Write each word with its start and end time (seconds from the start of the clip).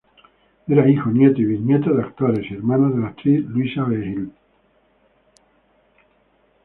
Era 0.67 0.89
hijo, 0.89 1.11
nieto 1.11 1.41
y 1.41 1.45
biznieto 1.45 1.93
de 1.93 2.01
actores 2.01 2.49
y 2.49 2.55
hermano 2.55 2.89
de 2.89 3.01
la 3.01 3.09
actriz 3.09 3.45
Luisa 3.45 3.83
Vehil. 3.83 4.31